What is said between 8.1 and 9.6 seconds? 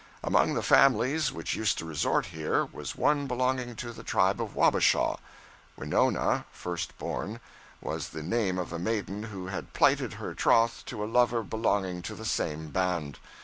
name of a maiden who